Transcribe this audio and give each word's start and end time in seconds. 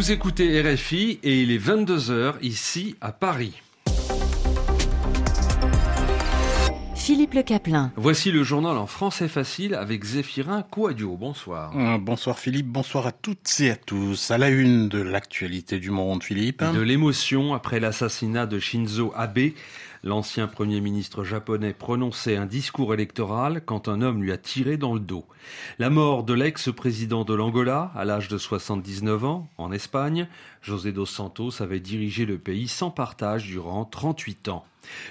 Vous 0.00 0.12
écoutez 0.12 0.62
RFI 0.62 1.18
et 1.22 1.42
il 1.42 1.50
est 1.50 1.58
22h 1.58 2.36
ici 2.40 2.96
à 3.02 3.12
Paris. 3.12 3.60
Philippe 6.94 7.34
Le 7.34 7.42
Caplin. 7.42 7.92
Voici 7.96 8.30
le 8.30 8.42
journal 8.42 8.78
en 8.78 8.86
français 8.86 9.28
facile 9.28 9.74
avec 9.74 10.02
Zéphirin 10.04 10.62
Kouadio. 10.62 11.18
Bonsoir. 11.18 11.76
Euh, 11.76 11.98
bonsoir 11.98 12.38
Philippe, 12.38 12.68
bonsoir 12.68 13.06
à 13.06 13.12
toutes 13.12 13.60
et 13.60 13.72
à 13.72 13.76
tous. 13.76 14.30
À 14.30 14.38
la 14.38 14.48
une 14.48 14.88
de 14.88 15.02
l'actualité 15.02 15.78
du 15.78 15.90
monde, 15.90 16.22
Philippe. 16.22 16.64
De 16.64 16.80
l'émotion 16.80 17.52
après 17.52 17.78
l'assassinat 17.78 18.46
de 18.46 18.58
Shinzo 18.58 19.12
Abe. 19.14 19.50
L'ancien 20.02 20.46
Premier 20.46 20.80
ministre 20.80 21.24
japonais 21.24 21.74
prononçait 21.74 22.36
un 22.36 22.46
discours 22.46 22.94
électoral 22.94 23.62
quand 23.64 23.86
un 23.86 24.00
homme 24.00 24.22
lui 24.22 24.32
a 24.32 24.38
tiré 24.38 24.78
dans 24.78 24.94
le 24.94 25.00
dos. 25.00 25.26
La 25.78 25.90
mort 25.90 26.24
de 26.24 26.32
l'ex-président 26.32 27.24
de 27.24 27.34
l'Angola, 27.34 27.92
à 27.94 28.06
l'âge 28.06 28.28
de 28.28 28.38
79 28.38 29.24
ans, 29.26 29.48
en 29.58 29.72
Espagne, 29.72 30.26
José 30.62 30.92
dos 30.92 31.04
Santos 31.04 31.60
avait 31.62 31.80
dirigé 31.80 32.24
le 32.24 32.38
pays 32.38 32.66
sans 32.66 32.90
partage 32.90 33.44
durant 33.46 33.84
38 33.84 34.48
ans. 34.48 34.64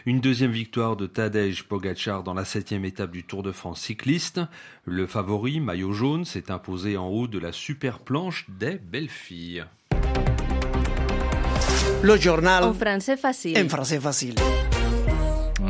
Une 0.07 0.19
deuxième 0.21 0.51
victoire 0.51 0.95
de 0.95 1.05
Tadej 1.05 1.63
Pogacar 1.63 2.23
dans 2.23 2.33
la 2.33 2.43
septième 2.43 2.83
étape 2.83 3.11
du 3.11 3.23
Tour 3.23 3.43
de 3.43 3.51
France 3.51 3.81
cycliste. 3.81 4.41
Le 4.85 5.05
favori, 5.05 5.59
maillot 5.59 5.93
jaune, 5.93 6.25
s'est 6.25 6.49
imposé 6.49 6.97
en 6.97 7.07
haut 7.07 7.27
de 7.27 7.37
la 7.37 7.51
super 7.51 7.99
planche 7.99 8.47
des 8.49 8.79
belles 8.79 9.07
filles. 9.09 9.63
Le 12.01 12.17
journal 12.17 12.63
En 12.63 12.73
français 12.73 13.17
facile. 13.17 13.57
en 13.57 13.69
français 13.69 13.99
facile. 13.99 14.35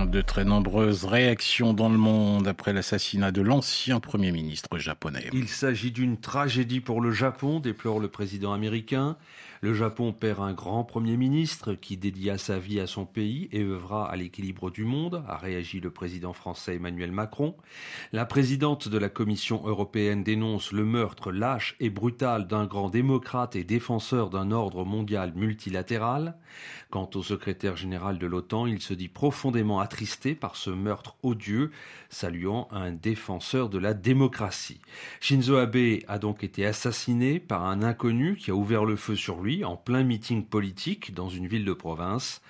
De 0.10 0.22
très 0.22 0.44
nombreuses 0.44 1.06
réactions 1.06 1.76
dans 1.76 1.88
le 1.88 1.98
monde 1.98 2.48
après 2.48 2.74
l'assassinat 2.74 3.32
de 3.32 3.44
l'ancien 3.44 4.00
Premier 4.00 4.32
ministre 4.32 4.80
japonais. 4.80 5.30
Il 5.34 5.48
s'agit 5.48 5.92
d'une 5.92 6.18
tragédie 6.18 6.80
pour 6.80 7.00
le 7.00 7.12
Japon, 7.12 7.60
déplore 7.60 8.00
le 8.00 8.08
président 8.08 8.52
américain. 8.52 9.18
Le 9.62 9.74
Japon 9.74 10.14
perd 10.14 10.40
un 10.40 10.54
grand 10.54 10.86
Premier 10.86 11.18
ministre 11.18 11.74
qui 11.74 11.98
dédia 11.98 12.38
sa 12.38 12.60
vie 12.60 12.80
à 12.80 12.88
son 12.88 13.06
pays 13.06 13.50
et 13.52 13.62
œuvra 13.62 14.10
à 14.10 14.16
l'équilibre 14.16 14.72
du 14.72 14.86
monde, 14.86 15.22
a 15.28 15.36
réagi 15.36 15.82
le 15.82 15.92
président 15.92 16.32
français 16.32 16.78
Emmanuel 16.78 17.12
Macron. 17.12 17.58
La 18.14 18.26
présidente 18.26 18.88
de 18.88 18.98
la 18.98 19.10
Commission 19.10 19.62
européenne 19.68 20.24
dénonce 20.24 20.72
le 20.72 20.86
meurtre 20.86 21.34
lâche 21.34 21.76
et 21.82 21.90
brutal 21.90 22.48
d'un 22.48 22.68
grand 22.68 22.90
démocrate 22.90 23.58
et 23.58 23.66
défenseur 23.66 24.30
d'un 24.30 24.52
ordre 24.52 24.86
mondial 24.86 25.34
multilatéral. 25.36 26.38
Quant 26.90 27.10
au 27.16 27.22
secrétaire 27.22 27.76
général 27.76 28.18
de 28.18 28.28
l'OTAN, 28.28 28.66
il 28.66 28.82
se 28.82 28.94
dit 28.94 29.10
profondément 29.10 29.82
attristé 29.82 30.36
par 30.36 30.56
ce 30.56 30.70
meurtre 30.70 31.18
odieux, 31.22 31.72
saluant 32.10 32.70
un 32.72 32.92
défenseur 32.92 33.68
de 33.68 33.78
la 33.78 33.94
démocratie. 33.94 34.80
Shinzo 35.20 35.58
Abe 35.58 36.00
a 36.08 36.18
donc 36.18 36.46
été 36.46 36.66
assassiné 36.66 37.42
par 37.42 37.66
un 37.66 37.84
inconnu 37.84 38.38
qui 38.38 38.52
a 38.52 38.56
ouvert 38.56 38.86
le 38.86 38.96
feu 38.96 39.18
sur 39.18 39.42
lui 39.42 39.49
en 39.64 39.76
plein 39.76 40.04
meeting 40.04 40.46
politique 40.46 41.14
dans 41.14 41.30
une 41.30 41.48
ville 41.48 41.66
de 41.66 41.74
province. 41.74 42.42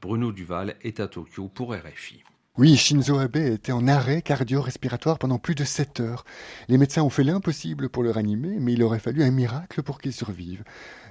Bruno 0.00 0.32
Duval 0.32 0.76
est 0.82 1.00
à 1.00 1.08
Tokyo 1.08 1.48
pour 1.48 1.74
RFI. 1.74 2.22
Oui, 2.58 2.74
Shinzo 2.78 3.18
Abe 3.18 3.36
était 3.36 3.72
en 3.72 3.86
arrêt 3.86 4.22
cardio-respiratoire 4.22 5.18
pendant 5.18 5.38
plus 5.38 5.54
de 5.54 5.62
7 5.62 6.00
heures. 6.00 6.24
Les 6.68 6.78
médecins 6.78 7.02
ont 7.02 7.10
fait 7.10 7.22
l'impossible 7.22 7.90
pour 7.90 8.02
le 8.02 8.10
ranimer, 8.10 8.56
mais 8.58 8.72
il 8.72 8.82
aurait 8.82 8.98
fallu 8.98 9.22
un 9.22 9.30
miracle 9.30 9.82
pour 9.82 10.00
qu'il 10.00 10.14
survive. 10.14 10.64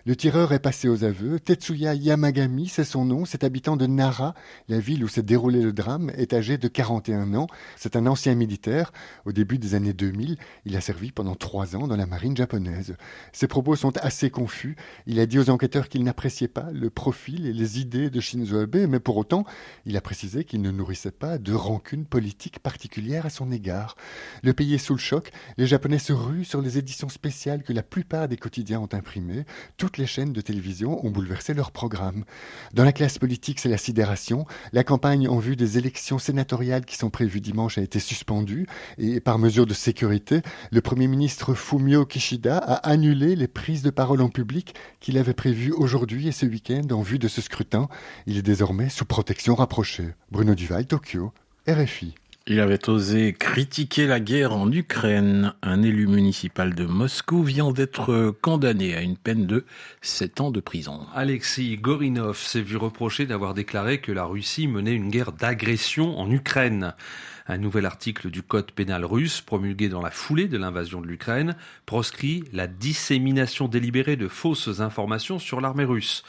Le 0.07 0.15
tireur 0.15 0.53
est 0.53 0.59
passé 0.59 0.87
aux 0.87 1.03
aveux. 1.03 1.39
Tetsuya 1.39 1.95
Yamagami, 1.95 2.67
c'est 2.67 2.83
son 2.83 3.05
nom, 3.05 3.25
cet 3.25 3.43
habitant 3.43 3.75
de 3.75 3.87
Nara, 3.87 4.35
la 4.69 4.79
ville 4.79 5.03
où 5.03 5.07
s'est 5.07 5.23
déroulé 5.23 5.63
le 5.63 5.73
drame, 5.73 6.11
est 6.15 6.33
âgé 6.33 6.59
de 6.59 6.67
41 6.67 7.33
ans. 7.33 7.47
C'est 7.75 7.95
un 7.95 8.05
ancien 8.05 8.35
militaire. 8.35 8.93
Au 9.25 9.31
début 9.31 9.57
des 9.57 9.73
années 9.73 9.93
2000, 9.93 10.37
il 10.65 10.75
a 10.75 10.81
servi 10.81 11.11
pendant 11.11 11.33
trois 11.33 11.75
ans 11.75 11.87
dans 11.87 11.95
la 11.95 12.05
marine 12.05 12.37
japonaise. 12.37 12.95
Ses 13.33 13.47
propos 13.47 13.75
sont 13.75 13.97
assez 13.97 14.29
confus. 14.29 14.75
Il 15.07 15.19
a 15.19 15.25
dit 15.25 15.39
aux 15.39 15.49
enquêteurs 15.49 15.89
qu'il 15.89 16.03
n'appréciait 16.03 16.47
pas 16.47 16.69
le 16.71 16.91
profil 16.91 17.47
et 17.47 17.53
les 17.53 17.79
idées 17.79 18.11
de 18.11 18.19
Shinzo 18.19 18.59
Abe, 18.59 18.85
mais 18.87 18.99
pour 18.99 19.17
autant, 19.17 19.43
il 19.87 19.97
a 19.97 20.01
précisé 20.01 20.43
qu'il 20.43 20.61
ne 20.61 20.69
nourrissait 20.69 21.09
pas 21.09 21.34
de 21.37 21.53
rancune 21.53 22.05
politique 22.05 22.59
particulière 22.59 23.25
à 23.25 23.29
son 23.29 23.51
égard. 23.51 23.95
Le 24.43 24.53
pays 24.53 24.73
est 24.73 24.79
sous 24.79 24.93
le 24.93 24.99
choc. 24.99 25.31
Les 25.57 25.67
Japonais 25.67 25.99
se 25.99 26.13
ruent 26.13 26.45
sur 26.45 26.61
les 26.61 26.77
éditions 26.77 27.09
spéciales 27.09 27.63
que 27.63 27.73
la 27.73 27.83
plupart 27.83 28.27
des 28.27 28.37
quotidiens 28.37 28.79
ont 28.79 28.89
imprimées. 28.93 29.45
Toutes 29.77 29.97
les 29.97 30.07
chaînes 30.07 30.33
de 30.33 30.41
télévision 30.41 31.05
ont 31.05 31.11
bouleversé 31.11 31.53
leur 31.53 31.71
programme. 31.71 32.25
Dans 32.73 32.83
la 32.83 32.93
classe 32.93 33.17
politique, 33.17 33.59
c'est 33.59 33.69
la 33.69 33.77
sidération. 33.77 34.45
La 34.73 34.83
campagne 34.83 35.27
en 35.27 35.39
vue 35.39 35.55
des 35.55 35.77
élections 35.77 36.19
sénatoriales 36.19 36.85
qui 36.85 36.95
sont 36.95 37.09
prévues 37.09 37.41
dimanche 37.41 37.77
a 37.77 37.81
été 37.81 37.99
suspendue 37.99 38.67
et 38.97 39.19
par 39.19 39.39
mesure 39.39 39.65
de 39.65 39.73
sécurité, 39.73 40.41
le 40.71 40.81
Premier 40.81 41.07
ministre 41.07 41.53
Fumio 41.53 42.05
Kishida 42.05 42.57
a 42.57 42.75
annulé 42.89 43.35
les 43.35 43.47
prises 43.47 43.81
de 43.81 43.89
parole 43.89 44.21
en 44.21 44.29
public 44.29 44.75
qu'il 44.99 45.17
avait 45.17 45.33
prévues 45.33 45.71
aujourd'hui 45.71 46.27
et 46.27 46.31
ce 46.31 46.45
week-end 46.45 46.87
en 46.91 47.01
vue 47.01 47.19
de 47.19 47.27
ce 47.27 47.41
scrutin. 47.41 47.87
Il 48.25 48.37
est 48.37 48.41
désormais 48.41 48.89
sous 48.89 49.05
protection 49.05 49.55
rapprochée. 49.55 50.13
Bruno 50.31 50.55
Duval, 50.55 50.85
Tokyo, 50.85 51.24
RFI. 51.67 52.13
Il 52.47 52.59
avait 52.59 52.89
osé 52.89 53.33
critiquer 53.33 54.05
la 54.05 54.19
guerre 54.19 54.53
en 54.53 54.71
Ukraine. 54.71 55.55
Un 55.63 55.81
élu 55.81 56.05
municipal 56.05 56.75
de 56.75 56.85
Moscou 56.85 57.41
vient 57.41 57.71
d'être 57.71 58.35
condamné 58.39 58.95
à 58.95 59.01
une 59.01 59.17
peine 59.17 59.47
de 59.47 59.65
7 60.01 60.41
ans 60.41 60.51
de 60.51 60.59
prison. 60.59 61.07
Alexis 61.15 61.75
Gorinov 61.77 62.37
s'est 62.37 62.61
vu 62.61 62.77
reprocher 62.77 63.25
d'avoir 63.25 63.55
déclaré 63.55 63.99
que 63.99 64.11
la 64.11 64.25
Russie 64.25 64.67
menait 64.67 64.93
une 64.93 65.09
guerre 65.09 65.31
d'agression 65.31 66.19
en 66.19 66.29
Ukraine. 66.29 66.93
Un 67.47 67.57
nouvel 67.57 67.87
article 67.87 68.29
du 68.29 68.43
code 68.43 68.71
pénal 68.71 69.03
russe, 69.03 69.41
promulgué 69.41 69.89
dans 69.89 70.03
la 70.03 70.11
foulée 70.11 70.47
de 70.47 70.59
l'invasion 70.59 71.01
de 71.01 71.07
l'Ukraine, 71.07 71.55
proscrit 71.87 72.43
la 72.53 72.67
dissémination 72.67 73.67
délibérée 73.67 74.17
de 74.17 74.27
fausses 74.27 74.81
informations 74.81 75.39
sur 75.39 75.61
l'armée 75.61 75.85
russe. 75.85 76.23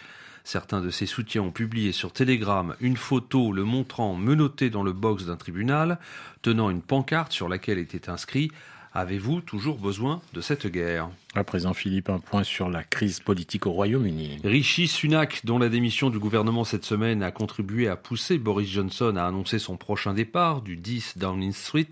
Certains 0.46 0.80
de 0.80 0.90
ses 0.90 1.06
soutiens 1.06 1.42
ont 1.42 1.50
publié 1.50 1.90
sur 1.90 2.12
Telegram 2.12 2.76
une 2.78 2.96
photo 2.96 3.50
le 3.50 3.64
montrant 3.64 4.14
menotté 4.14 4.70
dans 4.70 4.84
le 4.84 4.92
box 4.92 5.26
d'un 5.26 5.34
tribunal, 5.34 5.98
tenant 6.40 6.70
une 6.70 6.82
pancarte 6.82 7.32
sur 7.32 7.48
laquelle 7.48 7.80
était 7.80 8.08
inscrit 8.08 8.52
Avez-vous 8.98 9.42
toujours 9.42 9.76
besoin 9.76 10.22
de 10.32 10.40
cette 10.40 10.66
guerre 10.66 11.10
À 11.34 11.44
présent, 11.44 11.74
Philippe, 11.74 12.08
un 12.08 12.18
point 12.18 12.44
sur 12.44 12.70
la 12.70 12.82
crise 12.82 13.20
politique 13.20 13.66
au 13.66 13.72
Royaume-Uni. 13.72 14.38
Rishi 14.42 14.88
Sunak, 14.88 15.42
dont 15.44 15.58
la 15.58 15.68
démission 15.68 16.08
du 16.08 16.18
gouvernement 16.18 16.64
cette 16.64 16.86
semaine 16.86 17.22
a 17.22 17.30
contribué 17.30 17.88
à 17.88 17.96
pousser 17.96 18.38
Boris 18.38 18.70
Johnson 18.70 19.16
à 19.16 19.26
annoncer 19.26 19.58
son 19.58 19.76
prochain 19.76 20.14
départ 20.14 20.62
du 20.62 20.78
10 20.78 21.18
Downing 21.18 21.52
Street, 21.52 21.90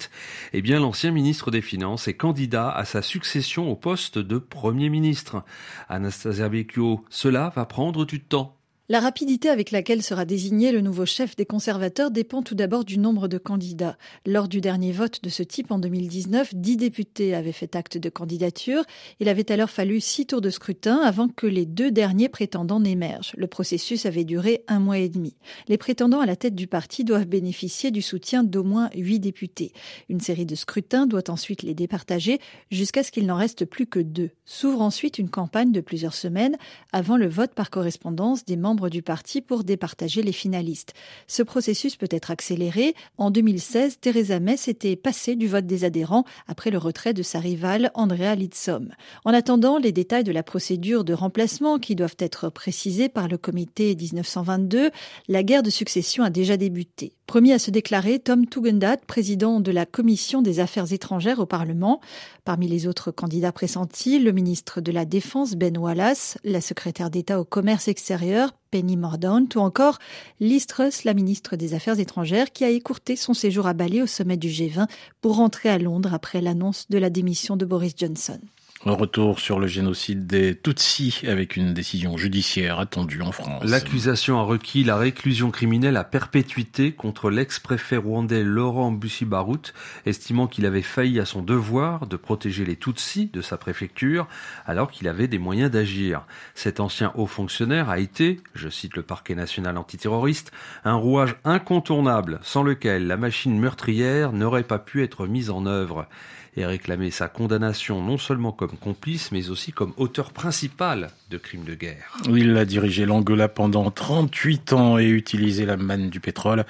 eh 0.54 0.62
bien 0.62 0.80
l'ancien 0.80 1.10
ministre 1.10 1.50
des 1.50 1.60
Finances 1.60 2.08
est 2.08 2.14
candidat 2.14 2.70
à 2.70 2.86
sa 2.86 3.02
succession 3.02 3.70
au 3.70 3.76
poste 3.76 4.16
de 4.16 4.38
Premier 4.38 4.88
ministre. 4.88 5.44
Anastasia 5.90 6.48
Becchio, 6.48 7.04
cela 7.10 7.52
va 7.54 7.66
prendre 7.66 8.06
du 8.06 8.20
temps. 8.20 8.53
La 8.90 9.00
rapidité 9.00 9.48
avec 9.48 9.70
laquelle 9.70 10.02
sera 10.02 10.26
désigné 10.26 10.70
le 10.70 10.82
nouveau 10.82 11.06
chef 11.06 11.36
des 11.36 11.46
conservateurs 11.46 12.10
dépend 12.10 12.42
tout 12.42 12.54
d'abord 12.54 12.84
du 12.84 12.98
nombre 12.98 13.28
de 13.28 13.38
candidats. 13.38 13.96
Lors 14.26 14.46
du 14.46 14.60
dernier 14.60 14.92
vote 14.92 15.24
de 15.24 15.30
ce 15.30 15.42
type 15.42 15.70
en 15.70 15.78
2019, 15.78 16.54
dix 16.54 16.76
députés 16.76 17.34
avaient 17.34 17.52
fait 17.52 17.76
acte 17.76 17.96
de 17.96 18.10
candidature. 18.10 18.84
Il 19.20 19.30
avait 19.30 19.50
alors 19.50 19.70
fallu 19.70 20.02
six 20.02 20.26
tours 20.26 20.42
de 20.42 20.50
scrutin 20.50 20.98
avant 20.98 21.28
que 21.28 21.46
les 21.46 21.64
deux 21.64 21.90
derniers 21.90 22.28
prétendants 22.28 22.78
n'émergent. 22.78 23.32
Le 23.38 23.46
processus 23.46 24.04
avait 24.04 24.24
duré 24.24 24.64
un 24.68 24.80
mois 24.80 24.98
et 24.98 25.08
demi. 25.08 25.34
Les 25.66 25.78
prétendants 25.78 26.20
à 26.20 26.26
la 26.26 26.36
tête 26.36 26.54
du 26.54 26.66
parti 26.66 27.04
doivent 27.04 27.24
bénéficier 27.24 27.90
du 27.90 28.02
soutien 28.02 28.44
d'au 28.44 28.64
moins 28.64 28.90
huit 28.94 29.18
députés. 29.18 29.72
Une 30.10 30.20
série 30.20 30.44
de 30.44 30.54
scrutins 30.54 31.06
doit 31.06 31.30
ensuite 31.30 31.62
les 31.62 31.72
départager 31.72 32.38
jusqu'à 32.70 33.02
ce 33.02 33.12
qu'il 33.12 33.24
n'en 33.24 33.36
reste 33.36 33.64
plus 33.64 33.86
que 33.86 34.00
deux. 34.00 34.32
S'ouvre 34.44 34.82
ensuite 34.82 35.18
une 35.18 35.30
campagne 35.30 35.72
de 35.72 35.80
plusieurs 35.80 36.12
semaines 36.12 36.58
avant 36.92 37.16
le 37.16 37.28
vote 37.28 37.54
par 37.54 37.70
correspondance 37.70 38.44
des 38.44 38.58
membres 38.58 38.73
du 38.74 39.02
parti 39.02 39.40
pour 39.40 39.64
départager 39.64 40.22
les 40.22 40.32
finalistes. 40.32 40.92
Ce 41.26 41.42
processus 41.42 41.96
peut 41.96 42.08
être 42.10 42.30
accéléré. 42.30 42.94
En 43.18 43.30
2016, 43.30 43.98
Theresa 44.00 44.40
May 44.40 44.56
s'était 44.56 44.96
passée 44.96 45.36
du 45.36 45.48
vote 45.48 45.66
des 45.66 45.84
adhérents 45.84 46.24
après 46.46 46.70
le 46.70 46.78
retrait 46.78 47.14
de 47.14 47.22
sa 47.22 47.38
rivale 47.38 47.90
Andrea 47.94 48.34
Litzom. 48.34 48.88
En 49.24 49.32
attendant 49.32 49.78
les 49.78 49.92
détails 49.92 50.24
de 50.24 50.32
la 50.32 50.42
procédure 50.42 51.04
de 51.04 51.14
remplacement 51.14 51.78
qui 51.78 51.94
doivent 51.94 52.16
être 52.18 52.50
précisés 52.50 53.08
par 53.08 53.28
le 53.28 53.38
comité 53.38 53.94
1922, 53.94 54.90
la 55.28 55.42
guerre 55.42 55.62
de 55.62 55.70
succession 55.70 56.24
a 56.24 56.30
déjà 56.30 56.56
débuté. 56.56 57.12
Premier 57.26 57.54
à 57.54 57.58
se 57.58 57.70
déclarer, 57.70 58.18
Tom 58.18 58.46
Tugendhat, 58.46 58.98
président 58.98 59.60
de 59.60 59.72
la 59.72 59.86
Commission 59.86 60.42
des 60.42 60.60
Affaires 60.60 60.92
étrangères 60.92 61.38
au 61.38 61.46
Parlement. 61.46 62.00
Parmi 62.44 62.68
les 62.68 62.86
autres 62.86 63.10
candidats 63.10 63.52
pressentis, 63.52 64.18
le 64.18 64.32
ministre 64.32 64.82
de 64.82 64.92
la 64.92 65.06
Défense, 65.06 65.54
Ben 65.54 65.76
Wallace, 65.78 66.36
la 66.44 66.60
secrétaire 66.60 67.10
d'État 67.10 67.40
au 67.40 67.44
commerce 67.44 67.88
extérieur, 67.88 68.52
Penny 68.74 68.96
Mordaunt, 68.96 69.46
ou 69.54 69.60
encore 69.60 70.00
Liz 70.40 70.66
la 71.04 71.14
ministre 71.14 71.54
des 71.54 71.74
Affaires 71.74 72.00
étrangères, 72.00 72.50
qui 72.50 72.64
a 72.64 72.70
écourté 72.70 73.14
son 73.14 73.32
séjour 73.32 73.68
à 73.68 73.72
Bali 73.72 74.02
au 74.02 74.08
sommet 74.08 74.36
du 74.36 74.48
G20 74.48 74.88
pour 75.20 75.36
rentrer 75.36 75.68
à 75.68 75.78
Londres 75.78 76.12
après 76.12 76.40
l'annonce 76.40 76.90
de 76.90 76.98
la 76.98 77.08
démission 77.08 77.56
de 77.56 77.64
Boris 77.64 77.94
Johnson. 77.96 78.40
Retour 78.86 79.40
sur 79.40 79.58
le 79.58 79.66
génocide 79.66 80.26
des 80.26 80.54
Tutsis 80.54 81.22
avec 81.26 81.56
une 81.56 81.72
décision 81.72 82.18
judiciaire 82.18 82.78
attendue 82.78 83.22
en 83.22 83.32
France. 83.32 83.64
L'accusation 83.64 84.38
a 84.38 84.42
requis 84.42 84.84
la 84.84 84.96
réclusion 84.96 85.50
criminelle 85.50 85.96
à 85.96 86.04
perpétuité 86.04 86.92
contre 86.92 87.30
l'ex-préfet 87.30 87.96
rwandais 87.96 88.44
Laurent 88.44 88.92
Bussi-Barout, 88.92 89.72
estimant 90.04 90.46
qu'il 90.48 90.66
avait 90.66 90.82
failli 90.82 91.18
à 91.18 91.24
son 91.24 91.40
devoir 91.40 92.06
de 92.06 92.16
protéger 92.16 92.66
les 92.66 92.76
Tutsis 92.76 93.30
de 93.32 93.40
sa 93.40 93.56
préfecture 93.56 94.28
alors 94.66 94.90
qu'il 94.90 95.08
avait 95.08 95.28
des 95.28 95.38
moyens 95.38 95.70
d'agir. 95.70 96.26
Cet 96.54 96.78
ancien 96.78 97.10
haut 97.14 97.26
fonctionnaire 97.26 97.88
a 97.88 97.98
été, 97.98 98.40
je 98.54 98.68
cite 98.68 98.96
le 98.96 99.02
parquet 99.02 99.34
national 99.34 99.78
antiterroriste, 99.78 100.52
un 100.84 100.96
rouage 100.96 101.36
incontournable 101.44 102.38
sans 102.42 102.62
lequel 102.62 103.06
la 103.06 103.16
machine 103.16 103.58
meurtrière 103.58 104.32
n'aurait 104.32 104.62
pas 104.62 104.78
pu 104.78 105.02
être 105.02 105.26
mise 105.26 105.48
en 105.48 105.64
œuvre 105.64 106.06
et 106.56 106.66
réclamé 106.66 107.10
sa 107.10 107.28
condamnation 107.28 108.02
non 108.02 108.18
seulement 108.18 108.52
comme 108.52 108.76
complice, 108.76 109.32
mais 109.32 109.50
aussi 109.50 109.72
comme 109.72 109.92
auteur 109.96 110.32
principal 110.32 111.10
de 111.30 111.38
crimes 111.38 111.64
de 111.64 111.74
guerre. 111.74 112.16
Il 112.28 112.56
a 112.56 112.64
dirigé 112.64 113.06
l'Angola 113.06 113.48
pendant 113.48 113.90
38 113.90 114.72
ans 114.72 114.98
et 114.98 115.08
utilisé 115.08 115.66
la 115.66 115.76
manne 115.76 116.10
du 116.10 116.20
pétrole 116.20 116.64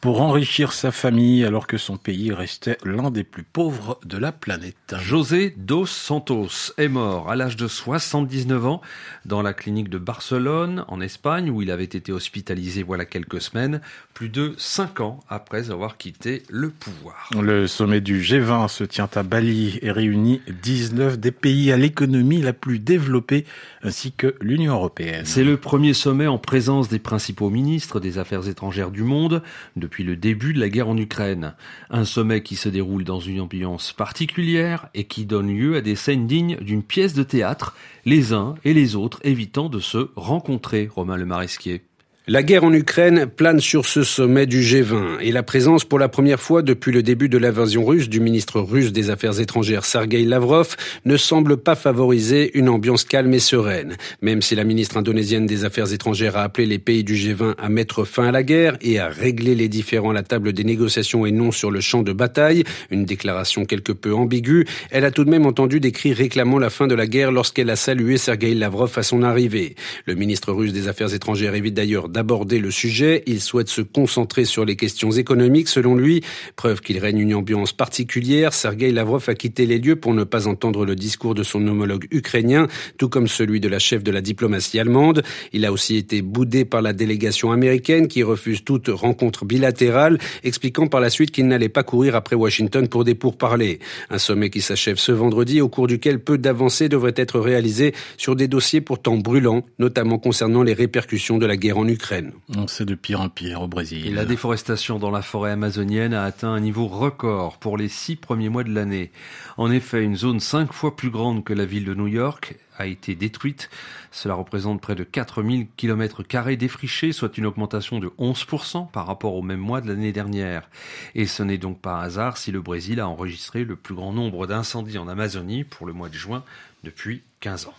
pour 0.00 0.20
enrichir 0.20 0.72
sa 0.72 0.92
famille 0.92 1.44
alors 1.44 1.66
que 1.66 1.76
son 1.76 1.96
pays 1.96 2.32
restait 2.32 2.78
l'un 2.84 3.10
des 3.10 3.24
plus 3.24 3.42
pauvres 3.42 3.98
de 4.04 4.16
la 4.16 4.30
planète. 4.30 4.94
José 5.00 5.54
dos 5.56 5.86
Santos 5.86 6.72
est 6.76 6.88
mort 6.88 7.30
à 7.30 7.36
l'âge 7.36 7.56
de 7.56 7.66
79 7.66 8.66
ans 8.66 8.80
dans 9.24 9.42
la 9.42 9.52
clinique 9.52 9.88
de 9.88 9.98
Barcelone 9.98 10.84
en 10.86 11.00
Espagne 11.00 11.50
où 11.50 11.62
il 11.62 11.70
avait 11.72 11.84
été 11.84 12.12
hospitalisé 12.12 12.84
voilà 12.84 13.04
quelques 13.06 13.40
semaines, 13.40 13.80
plus 14.14 14.28
de 14.28 14.54
5 14.56 15.00
ans 15.00 15.20
après 15.28 15.70
avoir 15.70 15.96
quitté 15.96 16.44
le 16.48 16.70
pouvoir. 16.70 17.30
Le 17.40 17.66
sommet 17.66 18.00
du 18.00 18.20
G20 18.20 18.68
se 18.68 18.84
tient 18.84 19.10
à 19.14 19.24
Bali 19.24 19.80
et 19.82 19.90
réunit 19.90 20.40
19 20.62 21.18
des 21.18 21.32
pays 21.32 21.72
à 21.72 21.76
l'économie 21.76 22.40
la 22.40 22.52
plus 22.52 22.78
développée 22.78 23.46
ainsi 23.82 24.12
que 24.12 24.36
l'Union 24.40 24.74
européenne. 24.74 25.24
C'est 25.24 25.44
le 25.44 25.56
premier 25.56 25.92
sommet 25.92 26.28
en 26.28 26.38
présence 26.38 26.88
des 26.88 27.00
principaux 27.00 27.50
ministres 27.50 27.98
des 27.98 28.18
Affaires 28.18 28.46
étrangères 28.46 28.90
du 28.92 29.02
monde 29.02 29.42
depuis 29.88 30.04
le 30.04 30.16
début 30.16 30.52
de 30.52 30.60
la 30.60 30.68
guerre 30.68 30.90
en 30.90 30.98
Ukraine. 30.98 31.54
Un 31.88 32.04
sommet 32.04 32.42
qui 32.42 32.56
se 32.56 32.68
déroule 32.68 33.04
dans 33.04 33.20
une 33.20 33.40
ambiance 33.40 33.94
particulière 33.94 34.90
et 34.92 35.04
qui 35.04 35.24
donne 35.24 35.48
lieu 35.48 35.76
à 35.76 35.80
des 35.80 35.96
scènes 35.96 36.26
dignes 36.26 36.58
d'une 36.60 36.82
pièce 36.82 37.14
de 37.14 37.22
théâtre, 37.22 37.74
les 38.04 38.34
uns 38.34 38.54
et 38.66 38.74
les 38.74 38.96
autres 38.96 39.18
évitant 39.24 39.70
de 39.70 39.80
se 39.80 40.10
rencontrer, 40.14 40.90
Romain 40.94 41.16
le 41.16 41.24
Maresquier. 41.24 41.87
La 42.30 42.42
guerre 42.42 42.64
en 42.64 42.74
Ukraine 42.74 43.24
plane 43.24 43.58
sur 43.58 43.86
ce 43.86 44.02
sommet 44.02 44.44
du 44.44 44.60
G20 44.60 45.20
et 45.22 45.32
la 45.32 45.42
présence 45.42 45.86
pour 45.86 45.98
la 45.98 46.10
première 46.10 46.38
fois 46.38 46.60
depuis 46.60 46.92
le 46.92 47.02
début 47.02 47.30
de 47.30 47.38
l'invasion 47.38 47.86
russe 47.86 48.10
du 48.10 48.20
ministre 48.20 48.60
russe 48.60 48.92
des 48.92 49.08
Affaires 49.08 49.40
étrangères 49.40 49.86
Sergei 49.86 50.26
Lavrov 50.26 50.76
ne 51.06 51.16
semble 51.16 51.56
pas 51.56 51.74
favoriser 51.74 52.50
une 52.52 52.68
ambiance 52.68 53.04
calme 53.04 53.32
et 53.32 53.38
sereine. 53.38 53.96
Même 54.20 54.42
si 54.42 54.54
la 54.54 54.64
ministre 54.64 54.98
indonésienne 54.98 55.46
des 55.46 55.64
Affaires 55.64 55.90
étrangères 55.90 56.36
a 56.36 56.42
appelé 56.42 56.66
les 56.66 56.78
pays 56.78 57.02
du 57.02 57.14
G20 57.14 57.54
à 57.56 57.70
mettre 57.70 58.04
fin 58.04 58.26
à 58.26 58.30
la 58.30 58.42
guerre 58.42 58.76
et 58.82 58.98
à 58.98 59.08
régler 59.08 59.54
les 59.54 59.70
différends 59.70 60.10
à 60.10 60.12
la 60.12 60.22
table 60.22 60.52
des 60.52 60.64
négociations 60.64 61.24
et 61.24 61.32
non 61.32 61.50
sur 61.50 61.70
le 61.70 61.80
champ 61.80 62.02
de 62.02 62.12
bataille, 62.12 62.64
une 62.90 63.06
déclaration 63.06 63.64
quelque 63.64 63.92
peu 63.92 64.12
ambiguë, 64.12 64.66
elle 64.90 65.06
a 65.06 65.10
tout 65.10 65.24
de 65.24 65.30
même 65.30 65.46
entendu 65.46 65.80
des 65.80 65.92
cris 65.92 66.12
réclamant 66.12 66.58
la 66.58 66.68
fin 66.68 66.88
de 66.88 66.94
la 66.94 67.06
guerre 67.06 67.32
lorsqu'elle 67.32 67.70
a 67.70 67.76
salué 67.76 68.18
Sergei 68.18 68.52
Lavrov 68.52 68.92
à 68.96 69.02
son 69.02 69.22
arrivée. 69.22 69.76
Le 70.04 70.14
ministre 70.14 70.52
russe 70.52 70.74
des 70.74 70.88
Affaires 70.88 71.14
étrangères 71.14 71.54
évite 71.54 71.72
d'ailleurs 71.72 72.10
aborder 72.18 72.58
le 72.58 72.70
sujet. 72.70 73.22
Il 73.26 73.40
souhaite 73.40 73.68
se 73.68 73.80
concentrer 73.80 74.44
sur 74.44 74.64
les 74.64 74.76
questions 74.76 75.10
économiques, 75.12 75.68
selon 75.68 75.94
lui. 75.94 76.22
Preuve 76.56 76.80
qu'il 76.80 76.98
règne 76.98 77.20
une 77.20 77.34
ambiance 77.34 77.72
particulière, 77.72 78.52
Sergei 78.52 78.90
Lavrov 78.90 79.24
a 79.28 79.34
quitté 79.34 79.64
les 79.64 79.78
lieux 79.78 79.96
pour 79.96 80.12
ne 80.12 80.24
pas 80.24 80.46
entendre 80.46 80.84
le 80.84 80.94
discours 80.94 81.34
de 81.34 81.42
son 81.42 81.66
homologue 81.66 82.06
ukrainien, 82.10 82.68
tout 82.98 83.08
comme 83.08 83.28
celui 83.28 83.60
de 83.60 83.68
la 83.68 83.78
chef 83.78 84.02
de 84.02 84.10
la 84.10 84.20
diplomatie 84.20 84.78
allemande. 84.78 85.22
Il 85.52 85.64
a 85.64 85.72
aussi 85.72 85.96
été 85.96 86.20
boudé 86.20 86.64
par 86.64 86.82
la 86.82 86.92
délégation 86.92 87.52
américaine 87.52 88.08
qui 88.08 88.22
refuse 88.22 88.64
toute 88.64 88.88
rencontre 88.88 89.44
bilatérale, 89.44 90.18
expliquant 90.44 90.88
par 90.88 91.00
la 91.00 91.10
suite 91.10 91.30
qu'il 91.30 91.46
n'allait 91.46 91.68
pas 91.68 91.82
courir 91.82 92.14
après 92.16 92.36
Washington 92.36 92.88
pour 92.88 93.04
des 93.04 93.14
pourparlers. 93.14 93.78
Un 94.10 94.18
sommet 94.18 94.50
qui 94.50 94.60
s'achève 94.60 94.98
ce 94.98 95.12
vendredi, 95.12 95.60
au 95.60 95.68
cours 95.68 95.86
duquel 95.86 96.18
peu 96.20 96.38
d'avancées 96.38 96.88
devraient 96.88 97.14
être 97.16 97.40
réalisées 97.40 97.94
sur 98.16 98.36
des 98.36 98.48
dossiers 98.48 98.80
pourtant 98.80 99.16
brûlants, 99.16 99.64
notamment 99.78 100.18
concernant 100.18 100.62
les 100.62 100.74
répercussions 100.74 101.38
de 101.38 101.46
la 101.46 101.56
guerre 101.56 101.78
en 101.78 101.86
Ukraine. 101.88 102.07
On 102.56 102.66
sait 102.66 102.84
de 102.84 102.94
pire 102.94 103.20
en 103.20 103.28
pire 103.28 103.62
au 103.62 103.68
Brésil. 103.68 104.14
la 104.14 104.24
déforestation 104.24 104.98
dans 104.98 105.10
la 105.10 105.22
forêt 105.22 105.50
amazonienne 105.50 106.14
a 106.14 106.24
atteint 106.24 106.52
un 106.52 106.60
niveau 106.60 106.86
record 106.86 107.58
pour 107.58 107.76
les 107.76 107.88
six 107.88 108.16
premiers 108.16 108.48
mois 108.48 108.64
de 108.64 108.72
l'année. 108.72 109.10
En 109.56 109.70
effet, 109.70 110.02
une 110.02 110.16
zone 110.16 110.40
cinq 110.40 110.72
fois 110.72 110.96
plus 110.96 111.10
grande 111.10 111.44
que 111.44 111.52
la 111.52 111.64
ville 111.64 111.84
de 111.84 111.94
New 111.94 112.06
York 112.06 112.56
a 112.78 112.86
été 112.86 113.14
détruite. 113.14 113.68
Cela 114.10 114.34
représente 114.34 114.80
près 114.80 114.94
de 114.94 115.04
4000 115.04 115.66
km 115.76 116.22
carrés 116.22 116.56
défrichés, 116.56 117.12
soit 117.12 117.36
une 117.36 117.46
augmentation 117.46 117.98
de 117.98 118.08
11% 118.18 118.90
par 118.90 119.06
rapport 119.06 119.34
au 119.34 119.42
même 119.42 119.60
mois 119.60 119.80
de 119.80 119.88
l'année 119.88 120.12
dernière. 120.12 120.70
Et 121.14 121.26
ce 121.26 121.42
n'est 121.42 121.58
donc 121.58 121.80
pas 121.80 121.96
un 121.96 122.02
hasard 122.02 122.38
si 122.38 122.52
le 122.52 122.62
Brésil 122.62 123.00
a 123.00 123.08
enregistré 123.08 123.64
le 123.64 123.76
plus 123.76 123.94
grand 123.94 124.12
nombre 124.12 124.46
d'incendies 124.46 124.98
en 124.98 125.08
Amazonie 125.08 125.64
pour 125.64 125.86
le 125.86 125.92
mois 125.92 126.08
de 126.08 126.14
juin 126.14 126.44
depuis 126.84 127.22
15 127.40 127.66
ans. 127.66 127.74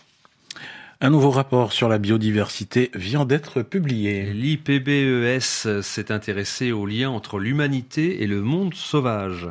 Un 1.02 1.08
nouveau 1.08 1.30
rapport 1.30 1.72
sur 1.72 1.88
la 1.88 1.96
biodiversité 1.96 2.90
vient 2.94 3.24
d'être 3.24 3.62
publié. 3.62 4.34
L'IPBES 4.34 5.80
s'est 5.80 6.12
intéressé 6.12 6.72
aux 6.72 6.84
liens 6.84 7.08
entre 7.08 7.38
l'humanité 7.38 8.22
et 8.22 8.26
le 8.26 8.42
monde 8.42 8.74
sauvage. 8.74 9.48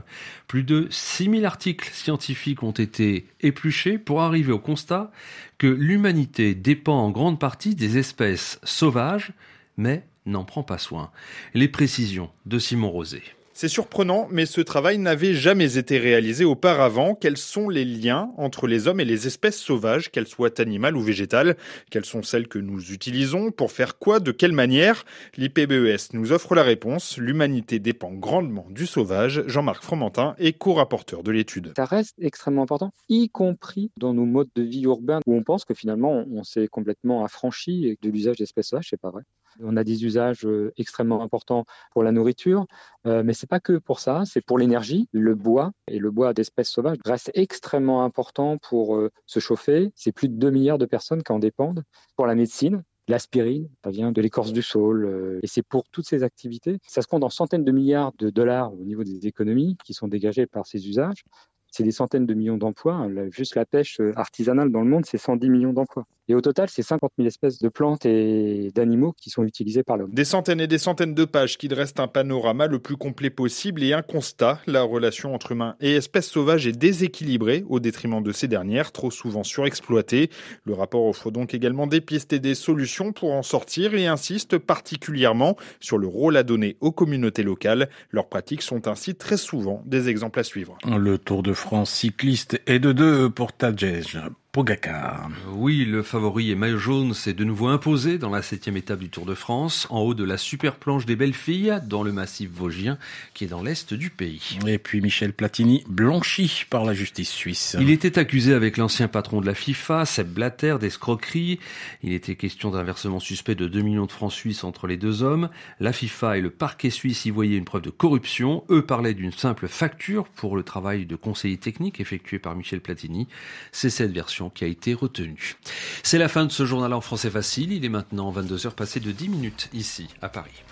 Plus 0.48 0.62
de 0.62 0.86
6000 0.92 1.48
articles 1.48 1.90
scientifiques 1.92 2.62
ont 2.62 2.70
été 2.70 3.26
épluchés 3.42 3.98
pour 3.98 4.22
arriver 4.22 4.52
au 4.52 4.60
constat 4.60 5.10
que 5.58 5.66
l'humanité 5.66 6.54
dépend 6.54 7.00
en 7.00 7.10
grande 7.10 7.40
partie 7.40 7.74
des 7.74 7.98
espèces 7.98 8.60
sauvages, 8.64 9.32
mais 9.76 10.06
n'en 10.28 10.44
prend 10.44 10.62
pas 10.62 10.78
soin. 10.78 11.10
Les 11.56 11.68
précisions 11.68 12.30
de 12.46 12.60
Simon 12.60 12.92
Rosé. 12.92 13.24
C'est 13.62 13.68
surprenant, 13.68 14.30
mais 14.32 14.46
ce 14.46 14.62
travail 14.62 15.00
n'avait 15.00 15.34
jamais 15.34 15.78
été 15.78 15.98
réalisé 15.98 16.46
auparavant. 16.46 17.14
Quels 17.14 17.36
sont 17.36 17.68
les 17.68 17.84
liens 17.84 18.32
entre 18.38 18.68
les 18.68 18.88
hommes 18.88 19.02
et 19.02 19.04
les 19.06 19.28
espèces 19.28 19.60
sauvages, 19.60 20.12
qu'elles 20.12 20.30
soient 20.30 20.62
animales 20.62 20.96
ou 20.96 21.02
végétales? 21.02 21.58
Quelles 21.92 22.06
sont 22.06 22.24
celles 22.24 22.48
que 22.48 22.58
nous 22.58 22.94
utilisons? 22.94 23.52
Pour 23.52 23.74
faire 23.74 23.98
quoi? 23.98 24.22
De 24.22 24.32
quelle 24.32 24.54
manière? 24.54 25.04
L'IPBES 25.36 26.14
nous 26.14 26.32
offre 26.32 26.56
la 26.56 26.64
réponse. 26.64 27.18
L'humanité 27.18 27.80
dépend 27.80 28.14
grandement 28.14 28.66
du 28.70 28.86
sauvage. 28.86 29.44
Jean-Marc 29.48 29.84
Fromentin 29.84 30.36
est 30.38 30.54
co-rapporteur 30.54 31.22
de 31.22 31.32
l'étude. 31.32 31.74
Ça 31.76 31.84
reste 31.84 32.16
extrêmement 32.22 32.64
important, 32.64 32.94
y 33.10 33.28
compris 33.28 33.92
dans 33.98 34.14
nos 34.14 34.24
modes 34.24 34.52
de 34.56 34.64
vie 34.64 34.84
urbains 34.84 35.20
où 35.26 35.36
on 35.36 35.44
pense 35.44 35.66
que 35.66 35.74
finalement 35.74 36.24
on 36.32 36.46
s'est 36.46 36.70
complètement 36.70 37.26
affranchi 37.26 37.98
de 38.02 38.10
l'usage 38.10 38.38
d'espèces 38.38 38.68
sauvages. 38.68 38.88
C'est 38.90 39.02
pas 39.02 39.12
vrai. 39.12 39.24
On 39.62 39.78
a 39.78 39.84
des 39.84 40.06
usages 40.06 40.46
euh, 40.46 40.72
extrêmement 40.78 41.22
importants 41.22 41.66
pour 41.92 42.04
la 42.04 42.12
nourriture, 42.12 42.66
euh, 43.06 43.24
mais 43.24 43.34
c'est 43.34 43.50
pas 43.50 43.60
que 43.60 43.78
pour 43.78 44.00
ça, 44.00 44.24
c'est 44.26 44.42
pour 44.42 44.58
l'énergie. 44.58 45.08
Le 45.12 45.36
bois 45.36 45.72
et 45.88 46.00
le 46.00 46.12
bois 46.12 46.34
d'espèces 46.34 46.70
sauvages 46.70 46.98
reste 47.06 47.32
extrêmement 47.34 48.04
important 48.04 48.58
pour 48.58 48.96
euh, 48.96 49.12
se 49.26 49.40
chauffer. 49.40 49.92
C'est 49.96 50.12
plus 50.12 50.30
de 50.30 50.36
2 50.36 50.50
milliards 50.50 50.78
de 50.78 50.86
personnes 50.86 51.24
qui 51.24 51.32
en 51.32 51.40
dépendent. 51.40 51.84
Pour 52.16 52.26
la 52.26 52.36
médecine, 52.36 52.84
L'aspirine, 53.08 53.68
ça 53.84 53.90
vient 53.90 54.12
de 54.12 54.22
l'écorce 54.22 54.54
du 54.54 54.62
saule. 54.62 55.40
et 55.42 55.48
c'est 55.48 55.64
pour 55.64 55.90
toutes 55.90 56.06
ces 56.06 56.22
activités. 56.22 56.78
Ça 56.86 57.02
se 57.02 57.08
compte 57.08 57.24
en 57.24 57.32
centaines 57.32 57.64
de 57.64 57.72
milliards 57.72 58.14
de 58.20 58.30
dollars 58.30 58.72
au 58.72 58.84
niveau 58.84 59.04
des 59.04 59.26
économies 59.26 59.78
qui 59.84 59.96
sont 59.96 60.08
dégagées 60.08 60.46
par 60.46 60.68
ces 60.68 60.88
usages. 60.88 61.24
C'est 61.72 61.82
des 61.82 61.92
centaines 61.92 62.28
de 62.28 62.36
millions 62.36 62.58
d'emplois. 62.58 63.08
Juste 63.32 63.56
la 63.56 63.66
pêche 63.66 64.00
artisanale 64.16 64.72
dans 64.72 64.82
le 64.82 64.90
monde, 64.92 65.08
c'est 65.08 65.18
110 65.18 65.50
millions 65.50 65.74
d'emplois. 65.74 66.06
Et 66.32 66.36
au 66.36 66.42
total, 66.42 66.70
c'est 66.70 66.84
50 66.84 67.12
000 67.18 67.28
espèces 67.28 67.58
de 67.58 67.70
plantes 67.70 68.06
et 68.06 68.72
d'animaux 68.76 69.16
qui 69.20 69.32
sont 69.32 69.44
utilisés 69.44 69.82
par 69.82 69.98
l'homme. 69.98 70.12
Des 70.14 70.26
centaines 70.26 70.62
et 70.62 70.68
des 70.68 70.78
centaines 70.78 71.16
de 71.16 71.26
pages 71.26 71.58
qui 71.58 71.68
dressent 71.68 71.96
un 71.98 72.08
panorama 72.08 72.68
le 72.68 72.78
plus 72.78 72.98
complet 72.98 73.32
possible 73.32 73.82
et 73.82 73.94
un 73.94 74.04
constat. 74.04 74.62
La 74.68 74.84
relation 74.84 75.34
entre 75.34 75.54
humains 75.54 75.76
et 75.82 75.96
espèces 75.96 76.30
sauvages 76.30 76.68
est 76.68 76.78
déséquilibrée 76.78 77.66
au 77.68 77.80
détriment 77.80 78.22
de 78.22 78.32
ces 78.32 78.48
dernières, 78.48 78.92
trop 78.92 79.10
souvent 79.10 79.44
surexploitées. 79.44 80.30
Le 80.66 80.76
rapport 80.76 81.08
offre 81.08 81.32
donc 81.32 81.56
également 81.56 81.88
des 81.88 82.00
pistes 82.00 82.32
et 82.32 82.40
des 82.40 82.54
solutions 82.54 83.12
pour 83.12 83.34
en 83.34 83.42
sortir 83.42 83.96
et 83.96 84.06
insiste 84.06 84.60
particulièrement 84.60 85.58
sur 85.80 85.98
le 85.98 86.06
rôle 86.06 86.38
à 86.38 86.44
donner 86.44 86.78
aux 86.80 86.92
communautés 86.92 87.42
locales. 87.42 87.90
Leurs 88.12 88.30
pratiques 88.30 88.62
sont 88.62 88.88
ainsi 88.88 89.16
très 89.16 89.38
souvent 89.38 89.82
des 89.88 90.10
exemples 90.10 90.40
à 90.40 90.44
suivre. 90.44 90.78
Le 90.86 91.18
Tour 91.18 91.42
de 91.42 91.54
France 91.54 91.90
cycliste 91.90 92.62
est 92.68 92.78
de 92.78 92.92
deux 92.92 93.32
pour 93.32 93.52
Tadej 93.52 94.20
Pogacar. 94.52 95.30
Oui, 95.52 95.86
le 95.86 96.02
favori 96.02 96.50
et 96.50 96.56
maillot 96.56 96.80
jaune 96.80 97.14
s'est 97.14 97.36
de 97.36 97.44
nouveau 97.44 97.68
imposé 97.68 98.18
dans 98.18 98.32
la 98.32 98.42
septième 98.42 98.78
étape 98.78 98.98
du 98.98 99.10
Tour 99.10 99.28
de 99.28 99.36
France, 99.36 99.86
en 99.92 100.00
haut 100.00 100.16
de 100.16 100.24
la 100.24 100.38
super 100.38 100.78
planche 100.78 101.06
des 101.06 101.16
belles 101.16 101.36
filles, 101.36 101.80
dans 101.86 102.02
le 102.02 102.12
massif 102.12 102.50
vosgien, 102.50 102.98
qui 103.36 103.44
est 103.44 103.48
dans 103.48 103.62
l'est 103.62 103.94
du 103.94 104.10
pays. 104.10 104.58
Et 104.66 104.80
puis 104.80 105.02
Michel 105.02 105.34
Platini, 105.34 105.84
blanchi 105.88 106.66
par 106.68 106.84
la 106.84 106.96
justice 106.96 107.30
suisse. 107.30 107.78
Il 107.80 107.92
était 107.92 108.18
accusé 108.18 108.56
avec 108.56 108.78
l'ancien 108.78 109.08
patron 109.08 109.40
de 109.40 109.46
la 109.46 109.54
FIFA, 109.54 110.06
Seb 110.06 110.30
Blatter, 110.30 110.78
d'escroquerie. 110.80 111.60
Il 112.02 112.14
était 112.14 112.36
question 112.36 112.72
d'un 112.72 112.82
versement 112.82 113.20
suspect 113.20 113.54
de 113.54 113.68
2 113.68 113.82
millions 113.84 114.08
de 114.08 114.12
francs 114.12 114.34
suisses 114.34 114.64
entre 114.64 114.88
les 114.88 114.98
deux 114.98 115.22
hommes. 115.22 115.50
La 115.80 115.94
FIFA 115.94 116.40
et 116.40 116.42
le 116.42 116.50
parquet 116.50 116.90
suisse 116.90 117.24
y 117.26 117.30
voyaient 117.30 117.58
une 117.58 117.66
preuve 117.66 117.84
de 117.84 117.92
corruption. 117.92 118.64
Eux 118.72 118.84
parlaient 118.84 119.14
d'une 119.14 119.32
simple 119.32 119.68
facture 119.68 120.28
pour 120.28 120.56
le 120.56 120.64
travail 120.64 121.06
de 121.06 121.16
conseiller 121.16 121.58
technique 121.58 122.00
effectué 122.00 122.40
par 122.40 122.56
Michel 122.56 122.82
Platini. 122.82 123.28
C'est 123.72 123.92
cette 123.92 124.12
version 124.12 124.39
qui 124.48 124.64
a 124.64 124.68
été 124.68 124.94
retenue. 124.94 125.58
C'est 126.04 126.18
la 126.18 126.30
fin 126.30 126.46
de 126.46 126.52
ce 126.54 126.66
journal 126.66 126.94
en 126.94 127.02
français 127.02 127.30
facile. 127.30 127.74
Il 127.74 127.84
est 127.84 127.90
maintenant 127.90 128.32
22h 128.32 128.72
passé 128.72 129.02
de 129.02 129.12
10 129.12 129.28
minutes 129.28 129.70
ici 129.74 130.08
à 130.22 130.30
Paris. 130.30 130.64